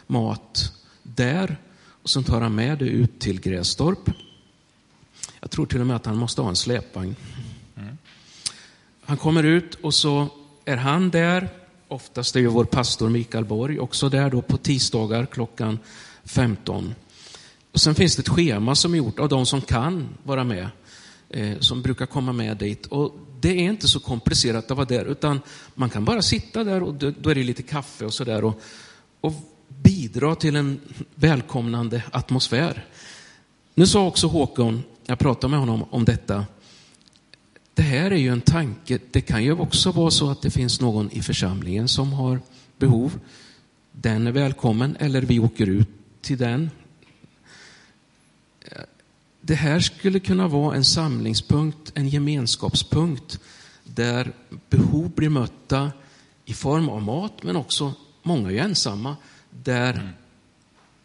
[0.08, 1.58] mat där
[2.04, 4.10] och sen tar han med det ut till Grästorp.
[5.40, 7.16] Jag tror till och med att han måste ha en släpvagn.
[7.78, 7.98] Mm.
[9.02, 10.28] Han kommer ut och så
[10.66, 11.50] är han där.
[11.88, 15.80] Oftast är ju vår pastor Mikael Borg också där då på tisdagar klockan
[16.24, 16.96] 15.
[17.72, 20.70] Och sen finns det ett schema som är gjort av de som kan vara med
[21.34, 22.86] eh, som brukar komma med dit.
[22.86, 25.42] Och det är inte så komplicerat att vara där, utan
[25.76, 28.62] man kan bara sitta där och då är det lite kaffe och sådär och,
[29.22, 29.34] och
[29.68, 30.80] bidra till en
[31.16, 32.86] välkomnande atmosfär.
[33.76, 36.46] Nu sa också Håkon, jag pratade med honom om detta,
[37.74, 40.82] det här är ju en tanke, det kan ju också vara så att det finns
[40.82, 42.40] någon i församlingen som har
[42.78, 43.20] behov.
[43.92, 45.88] Den är välkommen eller vi åker ut
[46.22, 46.70] till den.
[49.42, 53.40] Det här skulle kunna vara en samlingspunkt, en gemenskapspunkt
[53.84, 54.32] där
[54.70, 55.92] behov blir mötta
[56.46, 59.16] i form av mat, men också, många är ensamma,
[59.50, 60.10] där mm.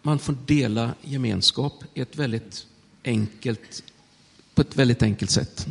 [0.03, 2.67] man får dela gemenskap i ett väldigt
[3.05, 3.83] enkelt,
[4.55, 5.67] på ett väldigt enkelt sätt.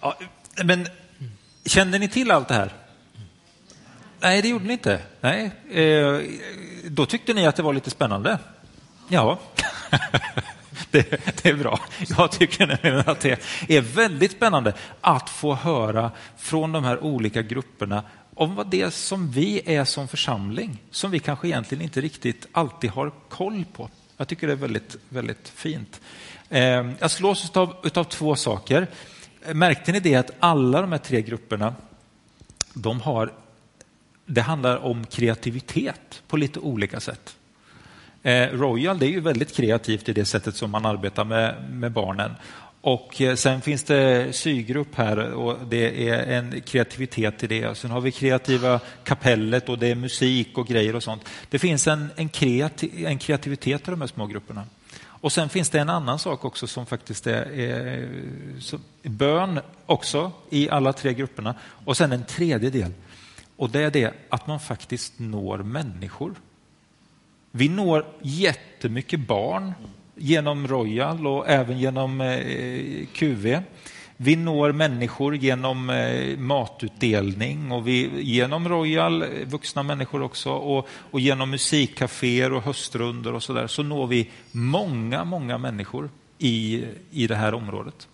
[0.00, 0.18] Ja,
[0.64, 0.86] men
[1.64, 2.74] kände ni till allt det här?
[4.20, 5.02] Nej, det gjorde ni inte.
[5.20, 5.50] Nej.
[5.70, 6.20] Eh,
[6.84, 8.38] då tyckte ni att det var lite spännande.
[9.08, 9.40] Ja,
[11.10, 11.80] det, det, är bra.
[12.18, 17.42] Jag tycker nämligen att det är väldigt spännande att få höra från de här olika
[17.42, 18.02] grupperna
[18.34, 22.46] om vad det är som vi är som församling, som vi kanske egentligen inte riktigt
[22.52, 23.90] alltid har koll på.
[24.16, 26.00] Jag tycker det är väldigt, väldigt fint.
[26.48, 28.86] Ehm, jag slås av, utav två saker.
[29.52, 31.74] Märkte ni det att alla de här tre grupperna,
[32.74, 33.32] de har,
[34.26, 37.36] det handlar om kreativitet på lite olika sätt.
[38.22, 41.92] Eh, Royal det är ju väldigt kreativt i det sättet som man arbetar med, med
[41.92, 42.30] barnen.
[42.80, 47.78] Och eh, sen finns det sygrupp här och det är en kreativitet i det.
[47.78, 51.28] Sen har vi kreativa kapellet och det är musik och grejer och sånt.
[51.50, 54.64] Det finns en, en, kreativ, en kreativitet i de här små grupperna.
[55.02, 58.08] Och sen finns det en annan sak också som faktiskt är, är
[59.02, 61.54] bön också i alla tre grupperna.
[61.84, 62.92] Och sen en tredje del.
[63.56, 66.34] Och det är det att man faktiskt når människor.
[67.52, 69.72] Vi når jättemycket barn
[70.16, 73.62] genom Royal och även genom eh, QV.
[74.16, 80.88] Vi når människor genom eh, matutdelning och vi, genom Royal, eh, vuxna människor också, och,
[81.10, 86.84] och genom musikcaféer och höstrunder och så där, så når vi många, många människor i,
[87.10, 88.08] i det här området.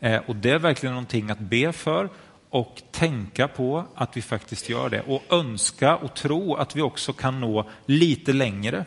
[0.00, 2.08] Eh, och det är verkligen någonting att be för
[2.50, 7.12] och tänka på att vi faktiskt gör det och önska och tro att vi också
[7.12, 8.84] kan nå lite längre.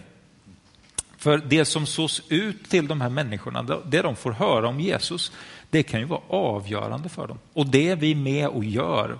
[1.18, 5.32] För det som sås ut till de här människorna, det de får höra om Jesus,
[5.70, 7.40] det kan ju vara avgörande för dem.
[7.54, 9.20] Och det är vi med och gör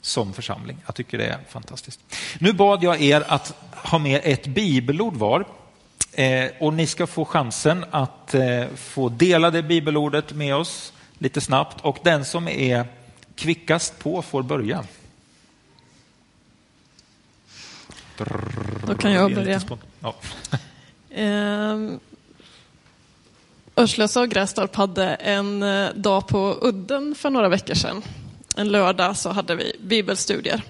[0.00, 0.76] som församling.
[0.86, 2.00] Jag tycker det är fantastiskt.
[2.38, 5.44] Nu bad jag er att ha med ett bibelord var.
[6.12, 11.40] Eh, och ni ska få chansen att eh, få dela det bibelordet med oss lite
[11.40, 11.80] snabbt.
[11.80, 12.86] Och den som är
[13.34, 14.84] kvickast på får börja.
[18.86, 19.60] Då kan jag börja.
[20.00, 20.14] Ja.
[21.14, 22.00] Ehm,
[23.76, 28.02] Örslösa och Grästorp hade en eh, dag på udden för några veckor sedan.
[28.56, 30.62] En lördag så hade vi bibelstudier.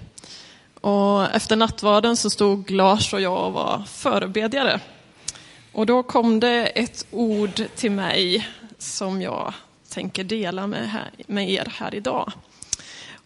[0.81, 4.79] Och efter nattvarden så stod Lars och jag och var förebedjare.
[5.71, 8.47] Och då kom det ett ord till mig
[8.77, 9.53] som jag
[9.89, 12.31] tänker dela med, här, med er här idag.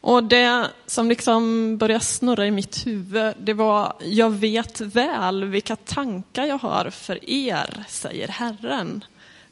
[0.02, 5.76] Och det som liksom började snurra i mitt huvud, det var, jag vet väl vilka
[5.76, 9.04] tankar jag har för er, säger Herren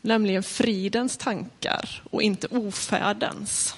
[0.06, 3.76] nämligen fridens tankar och inte ofärdens.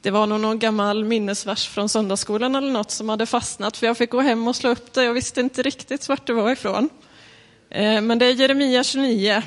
[0.00, 3.96] Det var nog någon gammal minnesvers från söndagsskolan eller något som hade fastnat, för jag
[3.96, 5.04] fick gå hem och slå upp det.
[5.04, 6.88] Jag visste inte riktigt vart det var ifrån.
[7.70, 9.42] Eh, men det är Jeremia 29,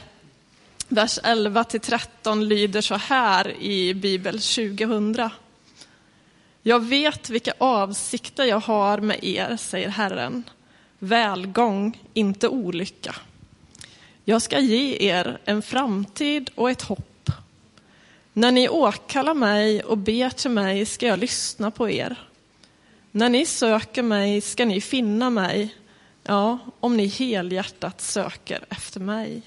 [0.87, 5.29] vers 11 till 13 lyder så här i Bibel 2000.
[6.67, 10.43] Jag vet vilka avsikter jag har med er, säger Herren.
[10.99, 13.15] Välgång, inte olycka
[14.29, 17.29] jag ska ge er en framtid och ett hopp.
[18.33, 22.15] När ni åkallar mig och ber till mig ska jag lyssna på er.
[23.11, 25.75] När ni söker mig ska ni finna mig,
[26.23, 29.41] ja, om ni helhjärtat söker efter mig.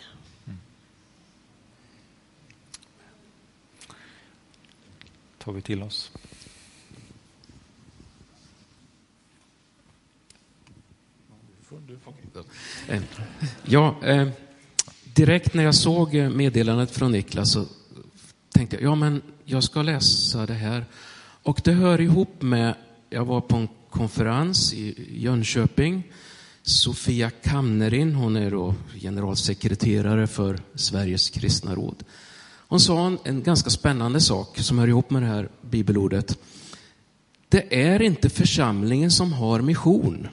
[5.39, 6.13] tar vi till oss.
[12.89, 13.03] Eh,
[13.65, 14.29] ja, eh,
[15.15, 17.65] direkt när jag såg eh, meddelandet från Niklas så
[18.55, 20.85] tänkte jag, ja men jag ska läsa det här.
[21.43, 22.75] Och det hör ihop med,
[23.11, 26.03] jag var på en konferens i Jönköping.
[26.63, 32.05] Sofia Kamnerin, hon är då generalsekreterare för Sveriges kristna råd.
[32.69, 36.39] Hon sa en, en ganska spännande sak som hör ihop med det här bibelordet.
[37.49, 40.29] Det är inte församlingen som har mission,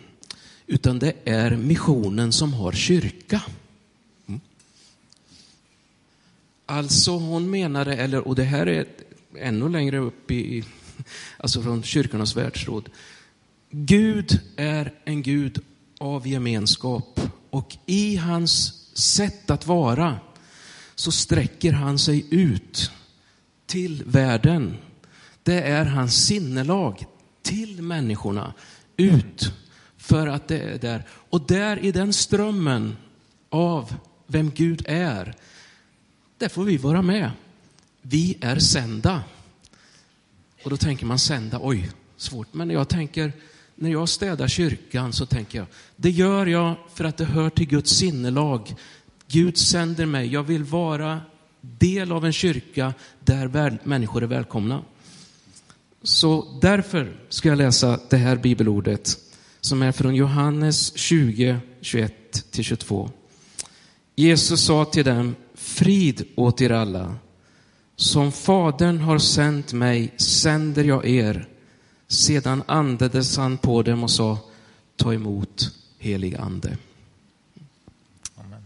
[0.68, 3.42] utan det är missionen som har kyrka.
[4.28, 4.42] Mm.
[6.66, 8.86] Alltså hon menade, eller, och det här är
[9.36, 10.64] ännu längre upp i,
[11.38, 12.90] alltså från kyrkornas världsråd.
[13.70, 15.60] Gud är en Gud
[15.98, 20.20] av gemenskap och i hans sätt att vara
[20.96, 22.92] så sträcker han sig ut
[23.66, 24.78] till världen.
[25.44, 27.06] Det är hans sinnelag
[27.42, 28.54] till människorna,
[28.98, 29.54] ut
[30.08, 31.04] för att det är där.
[31.10, 32.98] Och där i den strömmen
[33.50, 33.96] av
[34.28, 35.36] vem Gud är,
[36.38, 37.32] där får vi vara med.
[38.02, 39.24] Vi är sända.
[40.64, 42.54] Och då tänker man sända, oj, svårt.
[42.54, 43.34] Men jag tänker,
[43.76, 47.68] när jag städar kyrkan så tänker jag, det gör jag för att det hör till
[47.68, 48.76] Guds sinnelag.
[49.28, 51.22] Gud sänder mig, jag vill vara
[51.62, 54.82] del av en kyrka där människor är välkomna.
[56.04, 59.27] Så därför ska jag läsa det här bibelordet
[59.62, 63.10] som är från Johannes 20, 21-22.
[64.16, 67.16] Jesus sa till dem, frid åt er alla.
[67.96, 71.48] Som Fadern har sänt mig sänder jag er.
[72.08, 74.38] Sedan andades han på dem och sa,
[74.96, 76.78] ta emot helig ande.
[78.36, 78.62] Amen.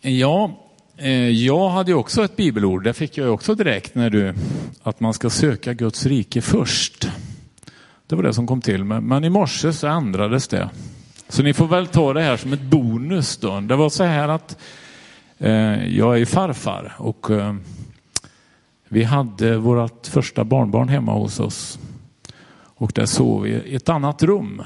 [0.00, 0.63] Ja,
[0.96, 4.34] Eh, jag hade också ett bibelord, det fick jag också direkt när du,
[4.82, 7.08] att man ska söka Guds rike först.
[8.06, 10.70] Det var det som kom till mig, men i morse så ändrades det.
[11.28, 13.60] Så ni får väl ta det här som ett bonus då.
[13.60, 14.58] Det var så här att
[15.38, 17.54] eh, jag är farfar och eh,
[18.88, 21.78] vi hade vårt första barnbarn hemma hos oss.
[22.76, 24.62] Och där sov vi i ett annat rum.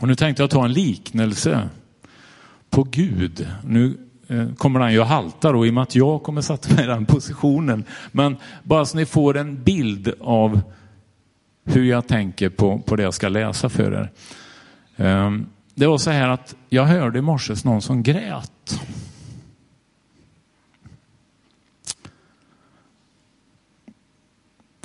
[0.00, 1.68] Och nu tänkte jag ta en liknelse
[2.70, 3.48] på Gud.
[3.64, 6.74] Nu Eh, kommer han ju att halta då i och med att jag kommer sätta
[6.74, 7.84] mig i den positionen.
[8.12, 10.60] Men bara så ni får en bild av
[11.64, 14.10] hur jag tänker på, på det jag ska läsa för er.
[14.96, 18.80] Ehm, det var så här att jag hörde i morse någon som grät.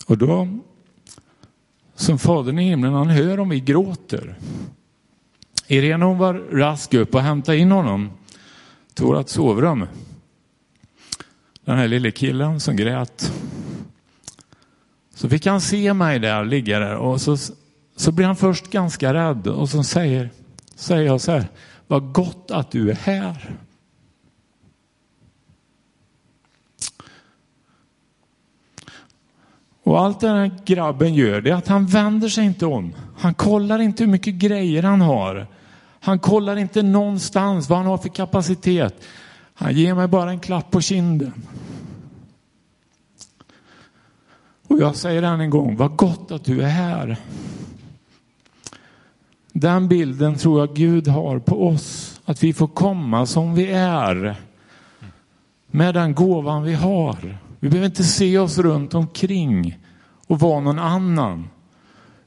[0.05, 0.47] Och då,
[1.95, 4.35] som Fadern i himlen, han hör om vi gråter.
[5.67, 8.09] Irene hon var rask upp och hämtade in honom
[8.93, 9.87] till vårt sovrum.
[11.65, 13.31] Den här lille killen som grät.
[15.15, 17.37] Så fick han se mig där, ligga där och så,
[17.95, 20.29] så blir han först ganska rädd och så säger,
[20.75, 21.47] säger jag så här,
[21.87, 23.55] vad gott att du är här.
[29.83, 32.95] Och allt den här grabben gör det är att han vänder sig inte om.
[33.17, 35.47] Han kollar inte hur mycket grejer han har.
[36.03, 39.03] Han kollar inte någonstans vad han har för kapacitet.
[39.53, 41.33] Han ger mig bara en klapp på kinden.
[44.67, 47.17] Och jag säger än en gång, vad gott att du är här.
[49.53, 54.35] Den bilden tror jag Gud har på oss, att vi får komma som vi är.
[55.67, 57.37] Med den gåvan vi har.
[57.59, 59.77] Vi behöver inte se oss runt omkring
[60.27, 61.49] och vara någon annan.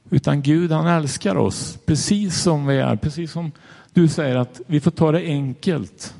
[0.09, 2.95] Utan Gud han älskar oss precis som vi är.
[2.95, 3.51] Precis som
[3.93, 6.15] du säger att vi får ta det enkelt.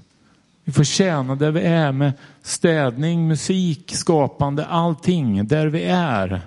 [0.63, 6.41] Vi får tjäna där vi är med städning, musik, skapande, allting där vi är.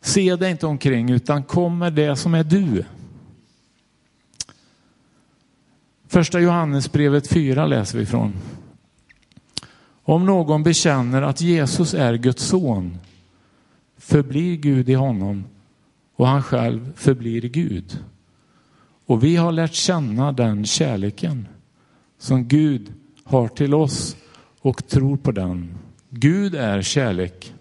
[0.00, 2.84] Se dig inte omkring utan kom med det som är du.
[6.08, 8.32] Första Johannesbrevet 4 läser vi från.
[10.02, 12.98] Om någon bekänner att Jesus är Guds son
[13.98, 15.44] förblir Gud i honom
[16.16, 17.98] och han själv förblir Gud.
[19.06, 21.48] Och vi har lärt känna den kärleken
[22.18, 22.92] som Gud
[23.24, 24.16] har till oss
[24.60, 25.74] och tror på den.
[26.10, 27.54] Gud är kärlek.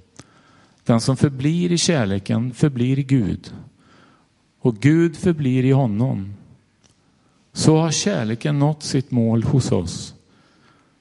[0.83, 3.53] Den som förblir i kärleken förblir i Gud
[4.63, 6.33] och Gud förblir i honom.
[7.53, 10.15] Så har kärleken nått sitt mål hos oss.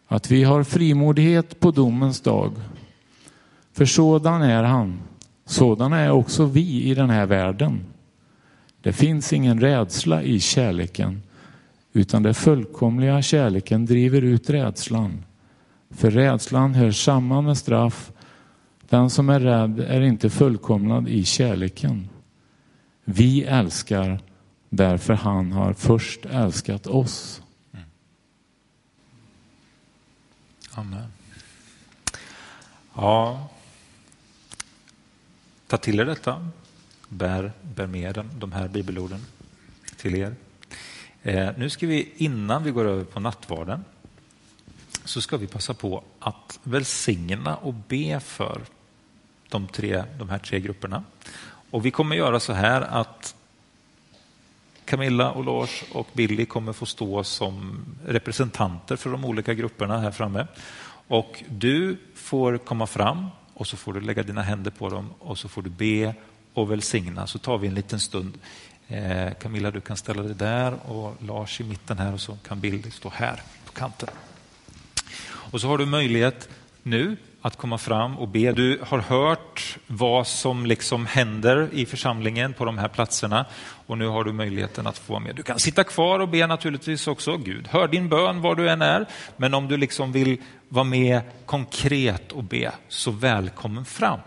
[0.06, 2.52] Att vi har frimodighet på domens dag.
[3.72, 5.00] För sådan är han.
[5.44, 7.80] Sådana är också vi i den här världen.
[8.80, 11.22] Det finns ingen rädsla i kärleken
[11.92, 15.24] utan den fullkomliga kärleken driver ut rädslan.
[15.90, 18.12] För rädslan hör samman med straff.
[18.88, 22.08] Den som är rädd är inte fullkomnad i kärleken.
[23.04, 24.20] Vi älskar
[24.68, 27.42] därför han har först älskat oss.
[27.72, 27.84] Mm.
[30.74, 31.08] Amen.
[32.94, 33.48] Ja,
[35.72, 36.48] ta till er detta.
[37.08, 39.24] Bär, bär med de här bibelorden
[39.96, 40.34] till er.
[41.22, 43.84] Eh, nu ska vi, innan vi går över på nattvarden,
[45.04, 48.60] så ska vi passa på att välsigna och be för
[49.48, 51.04] de, tre, de här tre grupperna.
[51.70, 53.34] Och vi kommer göra så här att
[54.84, 60.10] Camilla och Lars och Billy kommer få stå som representanter för de olika grupperna här
[60.10, 60.46] framme.
[61.08, 65.38] Och du får komma fram och så får du lägga dina händer på dem och
[65.38, 66.14] så får du be
[66.54, 67.26] och välsigna.
[67.26, 68.38] Så tar vi en liten stund
[68.92, 72.60] Eh, Camilla, du kan ställa dig där och Lars i mitten här och så kan
[72.60, 74.08] Billy stå här på kanten.
[75.24, 76.48] Och så har du möjlighet
[76.82, 78.52] nu att komma fram och be.
[78.52, 83.46] Du har hört vad som liksom händer i församlingen på de här platserna
[83.86, 85.36] och nu har du möjligheten att få med.
[85.36, 87.36] Du kan sitta kvar och be naturligtvis också.
[87.36, 90.40] Gud hör din bön var du än är, men om du liksom vill
[90.72, 94.20] vara med konkret och be, så välkommen fram.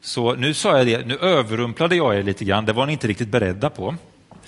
[0.00, 3.06] Så nu sa jag det, nu överrumplade jag er lite grann, det var ni inte
[3.06, 3.94] riktigt beredda på.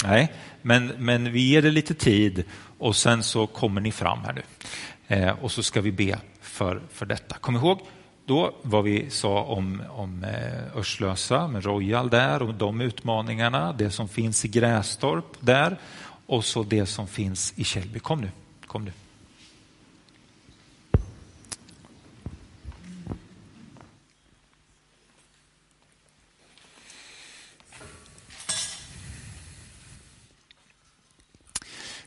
[0.05, 2.45] Nej, men, men vi ger det lite tid
[2.79, 4.43] och sen så kommer ni fram här nu.
[5.17, 7.37] Eh, och så ska vi be för, för detta.
[7.37, 7.81] Kom ihåg
[8.27, 13.91] då vad vi sa om, om eh, Örslösa med Royal där och de utmaningarna, det
[13.91, 15.77] som finns i Grästorp där
[16.27, 17.99] och så det som finns i Källby.
[17.99, 18.31] Kom nu,
[18.67, 18.93] kom nu.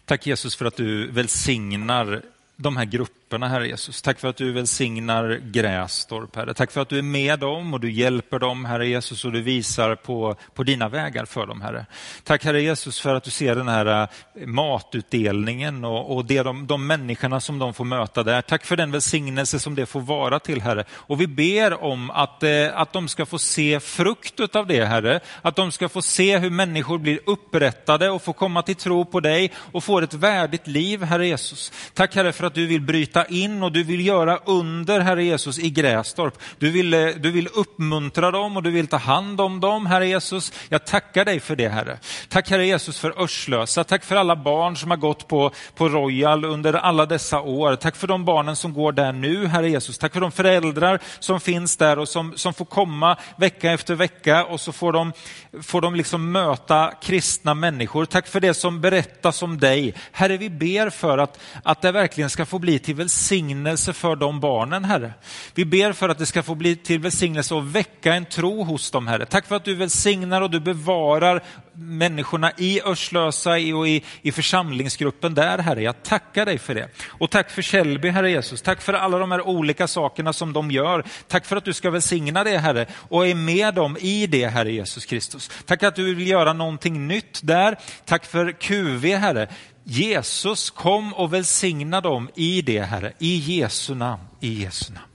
[0.10, 2.22] Tack Jesus för att du välsignar
[2.56, 4.02] de här grupperna, Herre Jesus.
[4.02, 6.54] Tack för att du välsignar Grästorp, Herre.
[6.54, 9.42] Tack för att du är med dem och du hjälper dem, Herre Jesus, och du
[9.42, 11.86] visar på, på dina vägar för dem, Herre.
[12.24, 16.68] Tack, Herre Jesus, för att du ser den här eh, matutdelningen och, och det, de,
[16.68, 18.42] de människorna som de får möta där.
[18.42, 20.84] Tack för den välsignelse som det får vara till, Herre.
[20.92, 25.20] Och vi ber om att, eh, att de ska få se frukt av det, Herre.
[25.42, 29.20] Att de ska få se hur människor blir upprättade och får komma till tro på
[29.20, 31.72] dig och får ett värdigt liv, Herre Jesus.
[31.94, 35.60] Tack, Herre, för att du vill bryta in och du vill göra under, Herre Jesus,
[35.60, 36.34] i Grästorp.
[36.58, 40.08] Du vill, eh, du vill uppmuntra dem och du vill ta hand om dem, Herre
[40.08, 40.54] Jesus.
[40.70, 42.00] Jag tackar dig för det, Herre.
[42.30, 43.84] Tack, Herre Jesus, för Örslösa.
[43.84, 47.76] Tack för alla barn som har gått på, på Royal under alla dessa år.
[47.76, 49.98] Tack för de barnen som går där nu, Herre Jesus.
[49.98, 54.46] Tack för de föräldrar som finns där och som, som får komma vecka efter vecka
[54.46, 55.14] och så får de,
[55.62, 58.06] får de liksom möta kristna människor.
[58.06, 59.94] Tack för det som berättas om dig.
[60.12, 64.40] Herre, vi ber för att, att det verkligen ska få bli till välsignelse för de
[64.40, 65.14] barnen, Herre.
[65.54, 68.92] Vi ber för att det ska få bli till välsignelse och väcka en tro hos
[68.92, 69.26] dem, Herre.
[69.26, 71.44] Tack för att du välsignar och du bevarar
[71.74, 75.84] människorna i Örslösa och i, i församlingsgruppen där, Herre.
[75.84, 76.90] Jag tackar dig för det.
[77.08, 78.62] Och tack för Källby, Herre Jesus.
[78.62, 81.04] Tack för alla de här olika sakerna som de gör.
[81.28, 84.72] Tack för att du ska välsigna det, Herre, och är med dem i det, Herre
[84.72, 85.52] Jesus Kristus.
[85.66, 87.78] Tack att du vill göra någonting nytt där.
[88.06, 89.48] Tack för QV, Herre.
[89.92, 93.14] Jesus kom och välsigna dem i det, Herre.
[93.20, 94.24] I Jesu namn.
[94.40, 95.09] I Jesu namn.